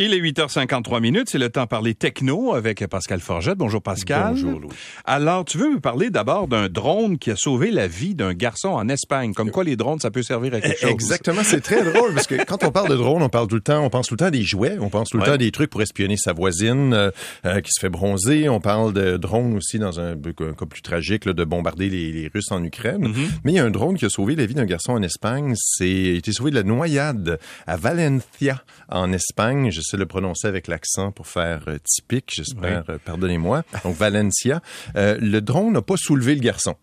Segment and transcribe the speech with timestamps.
[0.00, 3.58] Il est 8h53 minutes, c'est le temps de parler techno avec Pascal Forgette.
[3.58, 4.28] Bonjour Pascal.
[4.34, 4.70] Bonjour Louis.
[5.04, 8.68] Alors, tu veux me parler d'abord d'un drone qui a sauvé la vie d'un garçon
[8.68, 9.34] en Espagne.
[9.34, 10.90] Comme quoi les drones, ça peut servir à quelque chose.
[10.92, 13.60] Exactement, c'est très drôle parce que quand on parle de drone, on parle tout le
[13.60, 15.26] temps, on pense tout le temps à des jouets, on pense tout le Ouais.
[15.30, 17.10] temps à des trucs pour espionner sa voisine euh,
[17.44, 20.80] euh, qui se fait bronzer, on parle de drone aussi dans un, un cas plus
[20.82, 23.12] tragique là, de bombarder les, les Russes en Ukraine.
[23.42, 25.54] Mais il y a un drone qui a sauvé la vie d'un garçon en Espagne,
[25.56, 30.06] c'est il a été sauvé de la noyade à Valencia en Espagne, je sais le
[30.06, 33.62] prononcer avec l'accent pour faire euh, typique, j'espère, euh, pardonnez-moi.
[33.84, 34.60] Donc Valencia,
[34.96, 36.74] Euh, le drone n'a pas soulevé le garçon.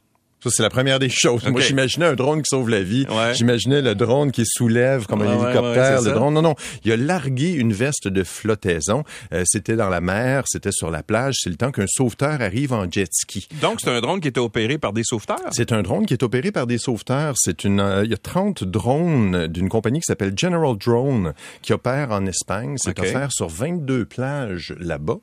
[0.46, 1.44] Ça, c'est la première des choses.
[1.48, 3.08] Moi, j'imaginais un drone qui sauve la vie.
[3.10, 3.34] Ouais.
[3.34, 6.00] J'imaginais le drone qui soulève comme un Ouais, hélicoptère.
[6.02, 6.54] ouais, le drone, non, non.
[6.84, 9.04] Il a largué une veste de flottaison.
[9.34, 11.36] Euh, c'était dans la mer, c'était sur la plage.
[11.42, 13.48] C'est le temps qu'un sauveteur arrive en jet ski.
[13.62, 15.40] Donc, c'est un drone qui était opéré par des sauveteurs?
[15.52, 17.34] C'est un drone qui est opéré par des sauveteurs.
[17.38, 21.34] C'est une, euh, il y a 30 drones d'une compagnie qui s'appelle General Drone
[21.64, 22.76] qui opère en Espagne.
[22.78, 23.06] C'est Ok.
[23.06, 25.18] offert sur 22 plages là-bas.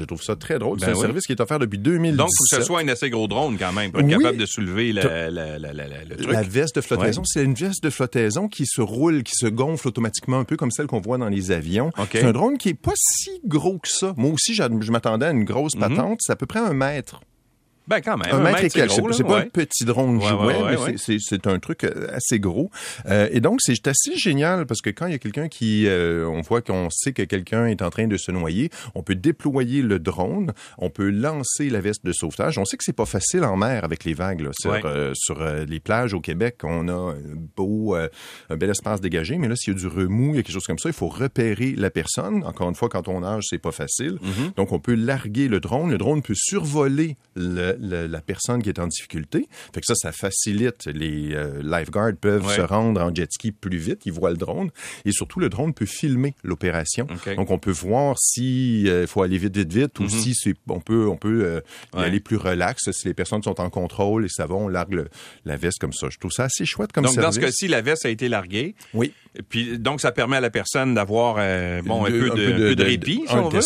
[0.00, 0.78] Je trouve ça très drôle.
[0.78, 1.00] Ben c'est un oui.
[1.02, 2.16] service qui est offert depuis 2017.
[2.16, 4.12] Donc, faut que ce soit un assez gros drone quand même pour être Oui.
[4.16, 6.32] capable de soulever la- la- la- la- la- le truc.
[6.32, 9.88] La veste de flottaison, c'est une veste de flottaison qui se roule, qui se gonfle
[9.88, 11.90] automatiquement, un peu comme celle qu'on voit dans les avions.
[12.10, 14.14] C'est un drone qui est pas si gros que ça.
[14.16, 15.80] Moi aussi, je m'attendais à une grosse Mhm.
[15.80, 16.18] patente.
[16.22, 17.20] C'est à peu près un mètre.
[17.90, 18.32] Ben, quand même.
[18.32, 18.92] un, mètre et quelques.
[19.12, 19.40] C'est pas ouais.
[19.42, 22.70] un petit drone jouet, ouais, ouais, mais c'est- un truc euh, assez gros.
[23.06, 26.24] Euh, et donc, c'est assez génial parce que quand il y a quelqu'un qui, euh,
[26.26, 29.82] on voit qu'on sait que quelqu'un est en train de se noyer, on peut déployer
[29.82, 32.58] le drone, on peut lancer la veste de sauvetage.
[32.58, 34.40] On sait que c'est pas facile en mer avec les vagues.
[34.42, 34.50] Là.
[34.52, 37.16] Sur, euh, sur les plages au Québec, on a un
[37.56, 40.42] beau, un bel espace dégagé, mais là, s'il y a du remous, il y a
[40.42, 42.44] quelque chose comme ça, il faut repérer la personne.
[42.44, 44.18] Encore une fois, quand on nage, c'est pas facile.
[44.22, 44.52] Mhm.
[44.56, 45.90] Donc, on peut larguer le drone.
[45.90, 49.48] Le drone peut survoler le- la personne qui est en difficulté.
[49.74, 50.86] Fait que ça, ça facilite.
[50.86, 52.56] Les euh, lifeguards peuvent Ouais.
[52.56, 54.02] se rendre en jet ski plus vite.
[54.06, 54.70] Ils voient le drone.
[55.04, 57.06] Et surtout, le drone peut filmer l'opération.
[57.36, 60.80] Donc, on peut voir si il faut aller vite, vite, vite, ou si c'est, on
[60.80, 61.60] peut, on peut euh,
[61.94, 62.02] y Mhm.
[62.04, 62.90] Aller plus relax.
[62.92, 65.08] Si les personnes sont en contrôle et ça va, on largue le-
[65.44, 66.08] la veste comme ça.
[66.10, 67.36] Je trouve ça assez chouette comme Donc, dans service.
[67.36, 68.74] ce cas-ci, la veste a été larguée.
[68.94, 69.12] oui.
[69.48, 72.56] Puis, donc, ça permet à la personne d'avoir euh, bon, un, De- peu de, un
[72.56, 73.60] peu de répit, si un on veut.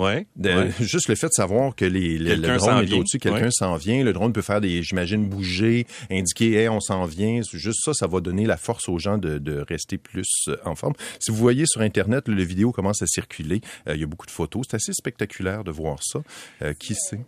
[0.00, 0.26] Ouais.
[0.42, 0.70] Ouais.
[0.80, 3.48] Juste le fait de savoir que les, le- le drone est au-dessus, quelqu'un Ouais.
[3.50, 4.02] s'en vient.
[4.02, 7.40] Le drone peut faire des, j'imagine, bouger, indiquer, hey, on s'en vient.
[7.52, 10.94] Juste ça, ça va donner la force aux gens de, rester plus euh, en forme.
[11.20, 13.60] Si vous voyez sur Internet, le vidéo commence à circuler.
[13.88, 14.64] Euh, il y a beaucoup de photos.
[14.70, 16.20] C'est assez spectaculaire de voir ça.
[16.62, 17.20] Euh, qui sait?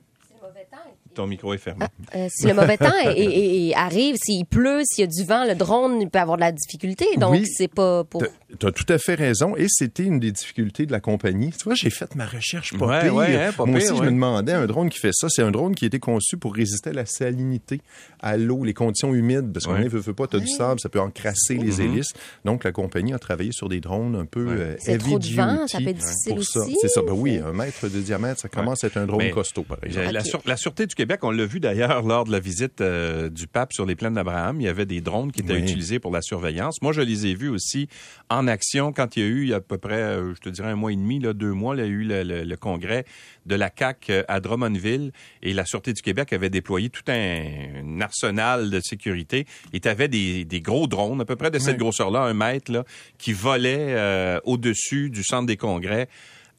[1.15, 1.87] Ton micro est fermé.
[2.15, 5.07] Euh, si le mauvais temps est- est- est- est- arrive, s'il pleut, s'il y a
[5.07, 7.07] du vent, le drone il peut avoir de la difficulté.
[7.19, 7.47] Donc, Oui.
[7.47, 8.23] c'est pas pour.
[8.59, 9.57] Tu as tout à fait raison.
[9.57, 11.51] Et c'était une des difficultés de la compagnie.
[11.53, 13.15] Tu vois, j'ai fait ma recherche pas Ouais, pire.
[13.15, 15.43] ouais, hein, pas Moi pire, aussi, je me demandais, un drone qui fait ça, c'est
[15.43, 17.81] un drone qui a été conçu pour résister à la salinité,
[18.21, 19.53] à l'eau, les conditions humides.
[19.53, 21.93] Parce qu'on ne veut, veut pas, tu as du sable, ça peut encrasser les Mhm.
[21.95, 22.13] hélices.
[22.45, 24.55] Donc, la compagnie a travaillé sur des drones un peu Ouais.
[24.57, 26.61] euh, heavy trop de vent, ça peut être difficile pour ça.
[26.61, 26.77] aussi.
[26.81, 27.03] C'est ça.
[27.03, 29.79] Ben oui, un mètre de diamètre, ça commence à être un drone Mais costaud, par
[29.83, 30.13] exemple.
[30.47, 33.73] La Sûreté du Québec, on l'a vu d'ailleurs lors de la visite euh, du pape
[33.75, 34.61] sur les plaines d'Abraham.
[34.61, 35.61] Il y avait des drones qui étaient Oui.
[35.61, 36.81] utilisés pour la surveillance.
[36.81, 37.89] Moi, je les ai vus aussi
[38.31, 40.41] en action quand il y a eu, il y a à peu près, euh, je
[40.41, 42.45] te dirais, un mois et demi, là, deux mois, il y a eu le, le-
[42.45, 43.05] le congrès
[43.45, 47.45] de la CAC euh, à Drummondville et la Sûreté du Québec avait déployé tout un,
[47.83, 49.47] un arsenal de sécurité.
[49.75, 51.81] Et tu avais des, des gros drones, à peu près de cette Oui.
[51.81, 52.85] grosseur-là, un mètre, là,
[53.19, 56.09] qui volaient euh, au-dessus du centre des congrès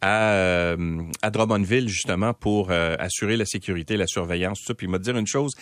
[0.01, 4.73] à, euh, à Drummondville, justement, pour euh, assurer la sécurité, la surveillance, tout ça.
[4.73, 5.53] Puis il m'a dit une chose.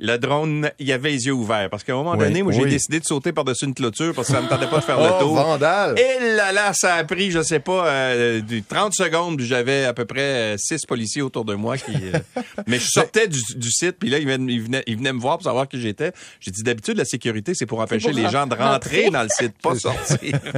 [0.00, 1.70] Le drone, il avait les yeux ouverts.
[1.70, 4.26] Parce qu'à un moment Oui, donné, moi, j'ai décidé de sauter par-dessus une clôture parce
[4.28, 5.34] que ça me tentait pas de faire Oh, le tour.
[5.36, 5.94] vandale!
[5.98, 9.84] Et là là, ça a pris, je sais pas, euh, du 30 secondes, puis j'avais
[9.84, 11.92] à peu près euh, six policiers autour de moi qui.
[11.94, 12.18] euh,
[12.66, 15.20] Mais je sortais du, du site, puis là, ils venaient, ils, venaient, ils venaient me
[15.20, 16.12] voir pour savoir qui j'étais.
[16.40, 19.28] J'ai dit d'habitude, la sécurité, c'est pour empêcher pour les gens de rentrer dans le
[19.30, 20.38] site, pas sortir.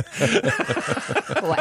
[1.43, 1.57] Ouais.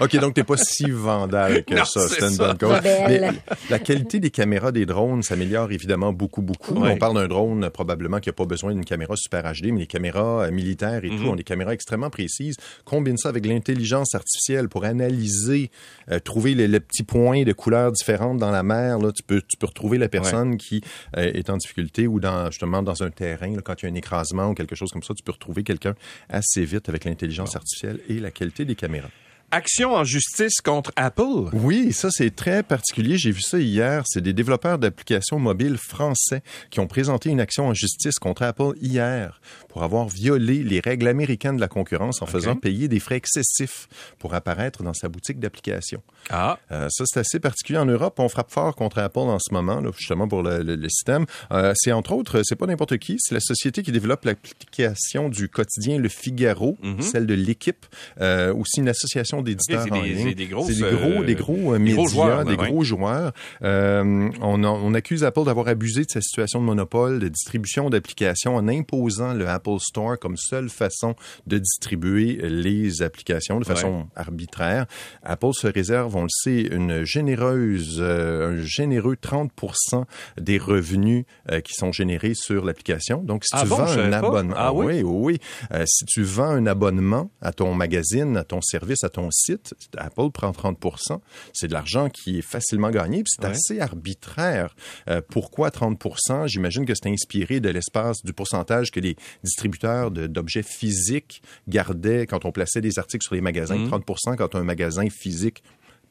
[0.00, 2.00] OK, donc t'es pas si vandale que Non, ça.
[2.08, 2.46] c'est C'était une ça.
[2.48, 2.76] bonne cause.
[2.76, 3.06] Rebelle.
[3.34, 6.74] Mais la qualité des caméras des drones s'améliore évidemment beaucoup, beaucoup.
[6.74, 6.93] Ouais.
[6.94, 9.86] On parle d'un drone probablement qui n'a pas besoin d'une caméra super HD, mais les
[9.86, 11.18] caméras euh, militaires et Mhm.
[11.20, 12.56] tout ont des caméras extrêmement précises.
[12.84, 15.70] Combine ça avec l'intelligence artificielle pour analyser,
[16.10, 18.98] euh, trouver les, les petits points de couleurs différentes dans la mer.
[18.98, 20.80] Là, tu peux, tu peux retrouver la personne qui
[21.16, 23.54] euh, est en difficulté ou dans justement dans un terrain.
[23.54, 25.62] là, quand il y a un écrasement ou quelque chose comme ça, tu peux retrouver
[25.62, 25.94] quelqu'un
[26.28, 29.10] assez vite avec l'intelligence artificielle et la qualité des caméras.
[29.50, 31.48] Action en justice contre Apple?
[31.52, 33.16] Oui, ça c'est très particulier.
[33.18, 34.02] J'ai vu ça hier.
[34.06, 38.72] C'est des développeurs d'applications mobiles français qui ont présenté une action en justice contre Apple
[38.80, 43.14] hier pour avoir violé les règles américaines de la concurrence en faisant payer des frais
[43.16, 43.88] excessifs
[44.18, 46.02] pour apparaître dans sa boutique d'applications.
[46.30, 46.58] Ah.
[46.72, 48.18] Euh, ça, c'est assez particulier en Europe.
[48.18, 51.26] On frappe fort contre Apple en ce moment, là, justement pour le, le- le système.
[51.52, 55.48] Euh, c'est entre autres, c'est pas n'importe qui, c'est la société qui développe l'application du
[55.48, 57.02] quotidien Le Figaro, Mhm.
[57.02, 57.86] celle de l'équipe,
[58.20, 60.28] euh, aussi une association D'éditeurs c'est en des- ligne.
[60.28, 62.84] c'est des grosses, C'est des gros, euh, des gros euh, médias, gros joueurs, des gros
[62.84, 63.32] joueurs.
[63.62, 68.68] Euh, on, accuse Apple d'avoir abusé de sa situation de monopole de distribution d'applications en
[68.68, 71.14] imposant le Apple Store comme seule façon
[71.46, 74.86] de distribuer les applications de façon arbitraire.
[75.22, 80.04] Apple se réserve, on le sait, une généreuse, euh, un généreux 30%
[80.40, 83.22] des revenus euh, qui sont générés sur l'application.
[83.22, 85.02] Donc, si Ah tu vends un abonnement, Ah oui?
[85.02, 85.38] oui.
[85.72, 89.74] Euh, si tu vends un abonnement à ton magazine, à ton service, à ton site,
[89.96, 91.20] Apple prend 30%
[91.52, 93.52] C'est de l'argent qui est facilement gagné, puis c'est Ouais.
[93.52, 94.74] assez arbitraire.
[95.08, 100.62] Euh, pourquoi 30% J'imagine que c'est inspiré de l'espace du pourcentage que les distributeurs d'objets
[100.62, 103.76] physiques gardaient quand on plaçait des articles sur les magasins.
[103.76, 103.88] Mhm.
[103.88, 105.62] 30% quand un magasin physique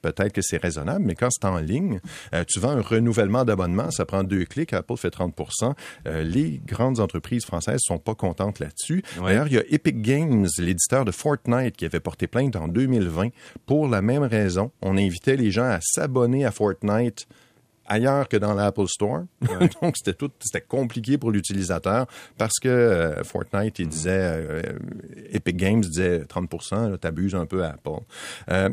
[0.04, 2.00] peut-être que c'est raisonnable, mais quand c'est en ligne,
[2.36, 5.74] euh, tu vends un renouvellement d'abonnement, ça prend deux clics, Apple fait 30%
[6.06, 9.04] Euh, Les grandes entreprises françaises sont pas contentes là-dessus.
[9.18, 9.32] Ouais.
[9.32, 13.30] D'ailleurs, il y a Epic Games, l'éditeur de Fortnite, qui avait porté plainte en 2020
[13.66, 14.72] pour la même raison.
[14.82, 17.26] On invitait les gens à s'abonner à Fortnite
[17.86, 19.24] ailleurs que dans l'Apple Store.
[19.82, 22.08] Donc, c'était tout, c'était compliqué pour l'utilisateur
[22.38, 24.62] parce que euh, Fortnite, il disait, euh,
[25.32, 28.02] Epic Games disait 30% là, t'abuses un peu à Apple.
[28.52, 28.70] Euh,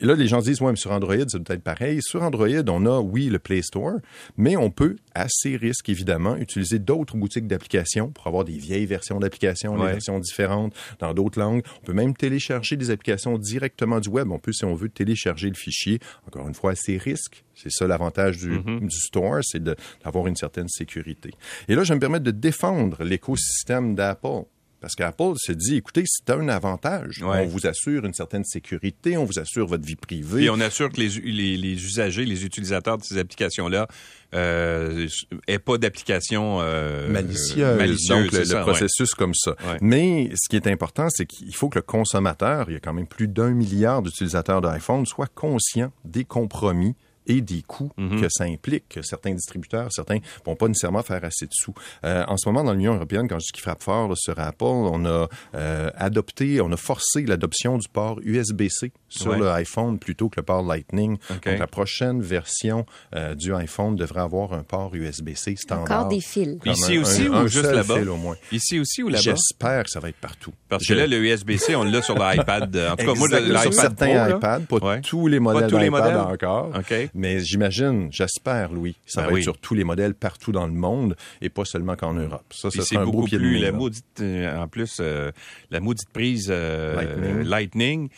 [0.00, 2.00] là, les gens se disent, ouais, mais sur Android, c'est peut-être pareil.
[2.02, 3.94] Sur Android, on a, oui, le Play Store,
[4.36, 8.86] mais on peut, à ces risques, évidemment, utiliser d'autres boutiques d'applications pour avoir des vieilles
[8.86, 9.92] versions d'applications, des Ouais.
[9.92, 11.62] versions différentes dans d'autres langues.
[11.82, 14.30] On peut même télécharger des applications directement du web.
[14.30, 15.98] On peut, si on veut, télécharger le fichier.
[16.26, 17.44] Encore une fois, à ces risques.
[17.54, 18.80] C'est ça l'avantage du, Mm-hmm.
[18.88, 19.62] du store, c'est
[20.04, 21.30] d'avoir une certaine sécurité.
[21.68, 24.44] Et là, je vais me permettre de défendre l'écosystème d'Apple.
[24.86, 27.20] Parce qu'Apple se dit, écoutez, c'est un avantage.
[27.20, 27.40] Ouais.
[27.40, 30.44] On vous assure une certaine sécurité, on vous assure votre vie privée.
[30.44, 33.88] Et on assure que les, les, les usagers, les utilisateurs de ces applications-là
[34.32, 35.08] euh,
[35.48, 38.60] aient pas d'application euh, malicieuse, malicieuse, donc le, ouais.
[38.60, 39.56] processus comme ça.
[39.66, 39.78] Ouais.
[39.80, 42.94] Mais ce qui est important, c'est qu'il faut que le consommateur, il y a quand
[42.94, 46.94] même plus d'un milliard d'utilisateurs d'iPhone, soit conscient des compromis
[47.26, 48.20] et des coûts Mhm.
[48.20, 51.74] que ça implique, que certains distributeurs, certains vont pas nécessairement faire assez de sous.
[52.04, 54.38] Euh, en ce moment, dans l'Union européenne, quand je dis qu'il frappe fort là, sur
[54.38, 59.38] Apple, on a euh, adopté, on a forcé l'adoption du port USB-C sur Ouais.
[59.38, 61.14] le iPhone plutôt que le port Lightning.
[61.30, 61.44] OK.
[61.48, 65.84] Donc, la prochaine version euh, du iPhone devrait avoir un port USB-C standard.
[66.00, 66.58] Encore des fils.
[66.64, 67.98] Ici un- aussi un- ou un juste là-bas?
[67.98, 68.36] fil au moins.
[68.52, 69.22] Ici aussi ou là-bas?
[69.22, 70.52] J'espère que ça va être partout.
[70.68, 72.76] Parce Je- que là, le USB-C, on l'a sur l'iPad.
[72.76, 75.00] En tout cas, moi, l'iPad sur certains Pro, iPads, pas Ouais.
[75.00, 76.70] tous les modèles tous les d'iPad encore.
[76.76, 77.10] OK.
[77.16, 79.40] Mais j'imagine, j'espère, Louis, ça Ben va oui.
[79.40, 82.44] être sur tous les modèles partout dans le monde et pas seulement qu'en Europe.
[82.54, 85.32] Ça, c'est un beau beaucoup pied de plus nez, la maudite, euh, en plus, euh,
[85.70, 87.24] la maudite prise euh, Lightning.
[87.36, 88.08] euh, Lightning.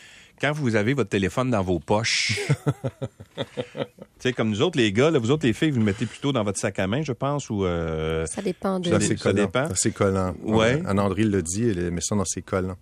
[0.41, 2.39] Quand vous avez votre téléphone dans vos poches,
[3.37, 3.43] tu
[4.21, 6.33] sais, comme nous autres, les gars, là, vous autres, les filles, vous le mettez plutôt
[6.33, 7.65] dans votre sac à main, je pense, ou...
[7.65, 8.89] euh, Ça dépend de.
[8.89, 9.45] Ça, Ça c'est ça collant.
[9.45, 9.67] dépend.
[9.69, 10.35] Ça, c'est collant.
[10.45, 10.81] Ouais.
[10.87, 12.77] Anne-André l'a dit, elle met ça dans ses collants.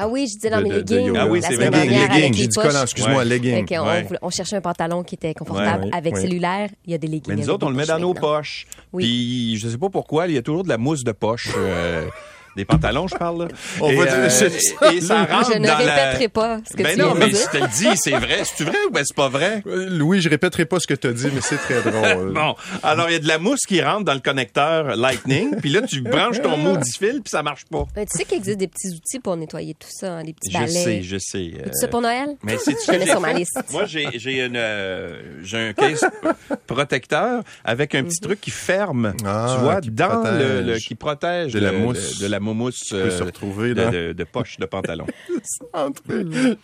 [0.00, 1.12] Ah oui, je disais dans mes leggings.
[1.16, 3.24] Ah oui, la c'est vrai, leggings, J'ai dit collant, excuse-moi, Ouais.
[3.24, 3.66] legging.
[3.66, 4.02] Fait qu'on- Ouais.
[4.04, 6.68] voulait- on cherchait un pantalon qui était confortable avec cellulaire.
[6.86, 7.24] Il y a des leggings.
[7.34, 8.66] Mais nous autres, on le met dans nos poches.
[8.92, 9.04] Oui.
[9.04, 11.48] Puis, je sais pas pourquoi, il y a toujours de la mousse de poche.
[12.56, 13.48] Des pantalons, je parle, là.
[13.80, 16.76] On et, va dire- euh, et ça rentre Je ne dans la- répéterai pas ce
[16.76, 17.38] que Ben tu non, mais dire.
[17.52, 18.42] je te le dis, c'est vrai.
[18.44, 19.62] C'est vrai ou ben c'est pas vrai?
[19.66, 22.32] Euh, Louis, je répéterai pas ce que tu as dit, mais c'est très drôle.
[22.38, 25.70] Bon, alors il y a de la mousse qui rentre dans le connecteur Lightning, puis
[25.70, 27.84] là tu branches ton maudit fil, puis ça marche pas.
[27.94, 30.50] Ben, tu sais qu'il existe des petits outils pour nettoyer tout ça, hein, des petits
[30.52, 30.68] Je balais.
[30.72, 31.52] sais, je sais.
[31.58, 32.28] euh, Tout ça pour Noël?
[32.42, 33.58] Mais c'est Je mets sur ma liste.
[33.72, 36.04] Moi, j'ai une euh, j'ai un case
[36.66, 40.38] protecteur avec un petit truc qui ferme, Ah, tu vois, qui dans protège.
[40.38, 42.18] le, le- qui protège De la mousse.
[42.18, 45.06] de, de la mousse Tu peux se retrouver de, de- de poche de pantalon.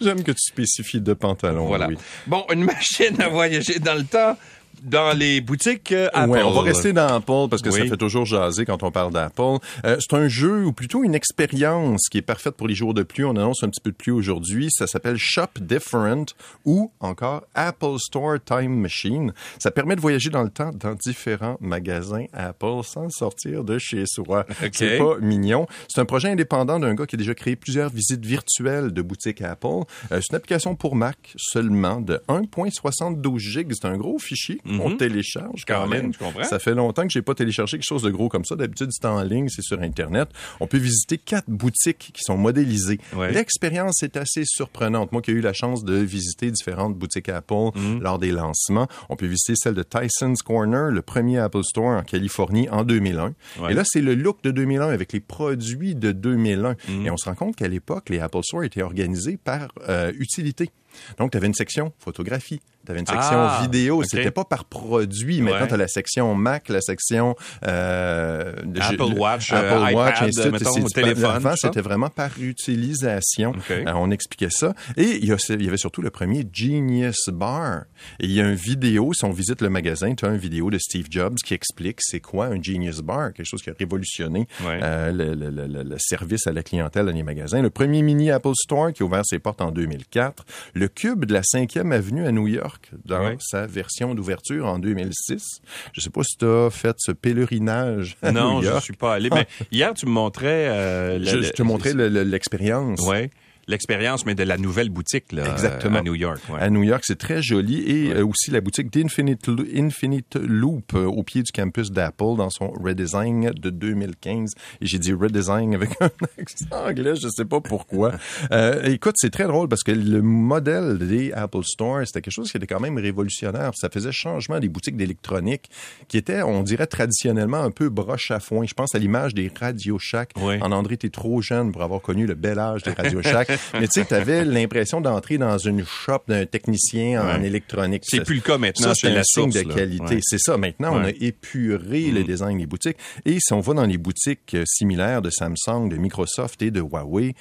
[0.01, 1.67] J'aime que tu spécifies de pantalon.
[1.67, 1.89] voilà.
[2.27, 4.37] Bon, une machine à voyager dans le temps
[4.85, 6.31] dans les boutiques euh, Apple.
[6.31, 7.89] Ouais, on va rester dans Apple parce que ça Oui.
[7.89, 9.59] fait toujours jaser quand on parle d'Apple.
[9.85, 13.03] Euh, c'est un jeu ou plutôt une expérience qui est parfaite pour les jours de
[13.03, 13.25] pluie.
[13.25, 14.69] On annonce un petit peu de pluie aujourd'hui.
[14.71, 16.27] Ça s'appelle Shop Different
[16.65, 19.33] ou encore Apple Store Time Machine.
[19.59, 24.05] Ça permet de voyager dans le temps dans différents magasins Apple sans sortir de chez
[24.07, 24.45] soi.
[24.73, 25.67] C'est pas mignon.
[25.89, 29.41] C'est un projet indépendant d'un gars qui a déjà créé plusieurs visites virtuelles de boutiques
[29.43, 29.67] Apple.
[30.13, 33.73] Euh, c'est une application pour Mac seulement de 1.72 gigs.
[33.73, 35.81] C'est un gros fichier qu'on télécharge quand, Mhm.
[35.85, 36.13] Quand même, même.
[36.15, 36.45] je comprends.
[36.45, 38.57] Ça fait longtemps que j'ai pas téléchargé quelque chose de gros comme ça.
[38.57, 40.29] D'habitude, c'est en ligne, c'est sur Internet.
[40.61, 42.99] On peut visiter quatre boutiques qui sont modélisées.
[43.15, 43.33] Ouais.
[43.33, 45.13] L'expérience est assez surprenante.
[45.13, 48.01] Moi qui ai eu la chance de visiter différentes boutiques Apple Mhm.
[48.03, 52.03] lors des lancements, on peut visiter celle de Tyson's Corner, le premier Apple Store en
[52.03, 53.35] Californie en 2001.
[53.61, 53.73] Ouais.
[53.73, 56.77] Et là, c'est le look de 2001 avec les produits de 2001.
[56.89, 57.07] Mhm.
[57.07, 60.71] Et on se rend compte qu'à l'époque, les Apple Store étaient organisés par euh, utilité.
[61.19, 64.03] Donc, tu avais une section photographie, tu avais une section Ah, vidéo.
[64.05, 65.41] C'était pas par produit.
[65.41, 65.69] Maintenant, Ouais.
[65.69, 67.35] tu as la section Mac, la section
[67.67, 73.53] euh, Apple le- Watch, Apple euh, Watch, ainsi mettons, téléphone, Avant, c'était vraiment par utilisation.
[73.71, 74.75] Euh, on expliquait ça.
[74.97, 77.85] Et il y, a- il y avait surtout le premier Genius Bar.
[78.21, 80.71] Et il y a une vidéo, si on visite le magasin, tu as une vidéo
[80.71, 84.47] de Steve Jobs qui explique c'est quoi un Genius Bar, quelque chose qui a révolutionné
[84.65, 84.81] Ouais.
[84.83, 87.63] euh, le, le- le- le- le service à la clientèle dans les magasins.
[87.63, 90.45] Le premier mini Apple Store qui a ouvert ses portes en 2004.
[90.75, 95.61] Le Cube de la 5e Avenue à New York dans sa version d'ouverture en 2006.
[95.93, 98.83] Je sais pas si tu as fait ce pèlerinage à Non, New je York.
[98.83, 99.31] suis pas allé.
[99.31, 100.67] Mais hier, tu me montrais...
[100.69, 103.01] euh, le- Je, le- je te montrais le- le- l'expérience.
[103.07, 103.31] Ouais.
[103.69, 105.99] L'expérience, mais de la nouvelle boutique là, Exactement.
[105.99, 106.41] à New York.
[106.51, 106.61] ouais.
[106.61, 107.81] À New York, c'est très joli.
[107.91, 112.51] Et euh, aussi la boutique d'Infinite Infinite Loop euh, au pied du campus d'Apple dans
[112.51, 114.51] son redesign de 2015.
[114.81, 118.13] Et j'ai dit redesign avec un accent anglais, je sais pas pourquoi.
[118.53, 122.51] Euh, écoute, c'est très drôle parce que le modèle des Apple Store, c'était quelque chose
[122.51, 123.71] qui était quand même révolutionnaire.
[123.75, 125.71] Ça faisait changement des boutiques d'électronique
[126.09, 128.65] qui étaient, on dirait traditionnellement, un peu broche à foin.
[128.67, 130.31] Je pense à l'image des Radio Shack.
[130.37, 130.57] Oui.
[130.61, 133.49] En André, t'es trop jeune pour avoir connu le bel âge des Radio Shack.
[133.75, 137.47] Mais tu sais, t'avais l'impression d'entrer dans une shop d'un technicien en Ouais.
[137.47, 138.03] électronique.
[138.07, 139.75] C'est plus le cas maintenant c'est un la signe source, de là.
[139.75, 140.15] qualité.
[140.17, 140.21] Ouais.
[140.23, 140.57] C'est ça.
[140.57, 141.11] Maintenant, on a.
[141.11, 141.15] Mm.
[141.21, 142.97] épuré le design des boutiques.
[143.25, 146.81] Et si on va dans les boutiques euh, similaires de Samsung, de Microsoft et de
[146.81, 147.35] Huawei,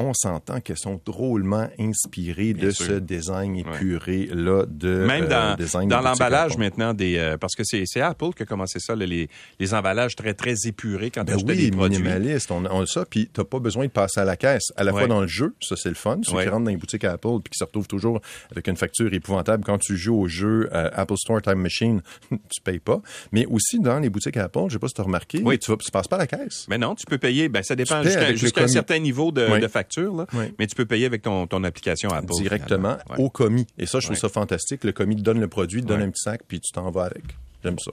[0.00, 2.86] on s'entend qu'elles sont drôlement inspirées de sûr.
[2.86, 7.62] ce design épuré là de Même euh, dans, design l'emballage maintenant des euh, parce que
[7.64, 9.28] c'est Apple qui a commencé ça les
[9.58, 11.98] les emballages très très épurés quand Ben tu achetais oui, des produits.
[11.98, 14.72] minimaliste, on, on a ça, puis t'as pas besoin de passer à la caisse.
[14.76, 15.00] À la Ouais.
[15.00, 16.44] fois dans le jeu, ça c'est le fun, ceux Ouais.
[16.44, 18.20] qui rentrent dans les boutiques Apple puis qui se retrouvent toujours
[18.52, 22.00] avec une facture épouvantable quand tu joues au jeu euh, Apple Store Time Machine,
[22.30, 23.00] tu payes pas.
[23.32, 25.58] Mais aussi dans les boutiques Apple, je sais pas si tu as remarqué, Oui.
[25.58, 26.66] tu vas, tu passes pas à la caisse.
[26.68, 28.02] Mais non, tu peux payer, ben ça dépend
[28.34, 30.54] jusqu'à un certain niveau de facture, là, Oui.
[30.58, 32.32] mais tu peux payer avec ton, ton application Apple.
[32.34, 32.96] directement.
[33.10, 33.16] Ouais.
[33.18, 33.66] au commis.
[33.78, 34.20] Et ça, je trouve Ouais.
[34.20, 34.84] ça fantastique.
[34.84, 36.06] Le commis te donne le produit, te donne Ouais.
[36.06, 37.24] un petit sac, puis tu t'en vas avec.
[37.64, 37.90] J'aime ça.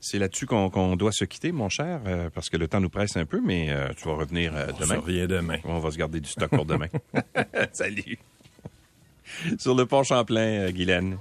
[0.00, 3.16] C'est là-dessus qu'on doit se quitter, mon cher, euh, parce que le temps nous presse
[3.16, 4.96] un peu, mais euh, tu vas revenir euh, On demain.
[4.98, 5.58] revient demain.
[5.64, 6.88] On va se garder du stock pour demain.
[7.72, 8.18] Salut.
[9.58, 11.16] Sur le pont Champlain, Guylaine.